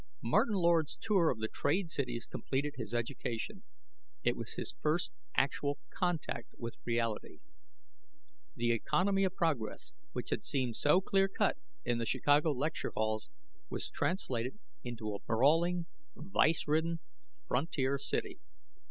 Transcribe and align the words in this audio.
Martin 0.23 0.55
Lord's 0.55 0.95
tour 0.95 1.29
of 1.29 1.37
the 1.37 1.47
trade 1.47 1.91
cities 1.91 2.25
completed 2.25 2.73
his 2.75 2.91
education. 2.91 3.61
It 4.23 4.35
was 4.35 4.53
his 4.53 4.73
first 4.81 5.11
actual 5.37 5.77
contact 5.91 6.55
with 6.57 6.77
reality. 6.85 7.37
The 8.55 8.71
economy 8.71 9.25
of 9.25 9.35
progress, 9.35 9.93
which 10.13 10.31
had 10.31 10.43
seemed 10.43 10.75
so 10.75 11.01
clear 11.01 11.27
cut 11.27 11.59
in 11.85 11.99
the 11.99 12.07
Chicago 12.07 12.51
lecture 12.51 12.93
halls, 12.95 13.29
was 13.69 13.91
translated 13.91 14.57
into 14.83 15.13
a 15.13 15.19
brawling, 15.19 15.85
vice 16.15 16.67
ridden, 16.67 16.99
frontier 17.45 17.99
city. 17.99 18.39